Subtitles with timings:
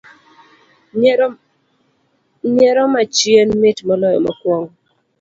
[2.55, 4.73] Nyiero ma chien mit moloyo mokuongo